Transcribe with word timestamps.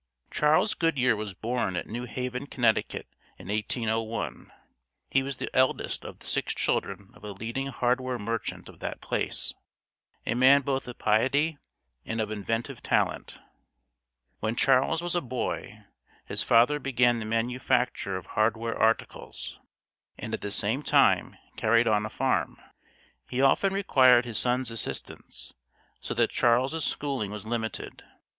Charles 0.31 0.73
Goodyear 0.73 1.15
was 1.15 1.35
born 1.35 1.75
at 1.75 1.85
New 1.85 2.05
Haven, 2.05 2.47
Connecticut, 2.47 3.07
in 3.37 3.49
1801. 3.49 4.51
He 5.11 5.21
was 5.21 5.37
the 5.37 5.55
eldest 5.55 6.05
of 6.05 6.17
the 6.17 6.25
six 6.25 6.55
children 6.55 7.11
of 7.13 7.23
a 7.23 7.31
leading 7.33 7.67
hardware 7.67 8.17
merchant 8.17 8.67
of 8.67 8.79
that 8.79 8.99
place, 8.99 9.53
a 10.25 10.33
man 10.33 10.63
both 10.63 10.87
of 10.87 10.97
piety 10.97 11.59
and 12.03 12.19
of 12.19 12.31
inventive 12.31 12.81
talent. 12.81 13.37
When 14.39 14.55
Charles 14.55 15.03
was 15.03 15.13
a 15.13 15.21
boy, 15.21 15.83
his 16.25 16.41
father 16.41 16.79
began 16.79 17.19
the 17.19 17.25
manufacture 17.25 18.17
of 18.17 18.25
hardware 18.25 18.75
articles, 18.75 19.59
and 20.17 20.33
at 20.33 20.41
the 20.41 20.49
same 20.49 20.81
time 20.81 21.37
carried 21.57 21.87
on 21.87 22.07
a 22.07 22.09
farm. 22.09 22.57
He 23.29 23.39
often 23.39 23.71
required 23.71 24.25
his 24.25 24.39
son's 24.39 24.71
assistance, 24.71 25.53
so 25.99 26.15
that 26.15 26.31
Charles's 26.31 26.85
schooling 26.85 27.29
was 27.29 27.45
limited. 27.45 28.01